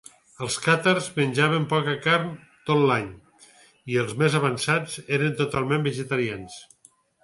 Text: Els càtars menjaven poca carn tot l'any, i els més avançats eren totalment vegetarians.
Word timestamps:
Els 0.45 0.55
càtars 0.67 1.09
menjaven 1.19 1.67
poca 1.75 1.93
carn 2.07 2.33
tot 2.71 2.83
l'any, 2.93 3.07
i 3.95 4.03
els 4.07 4.19
més 4.25 4.41
avançats 4.43 5.01
eren 5.21 5.41
totalment 5.45 5.91
vegetarians. 5.93 6.63